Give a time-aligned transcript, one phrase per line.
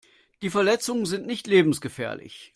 [0.41, 2.49] Die Verletzungen sind nicht lebensgefährlich.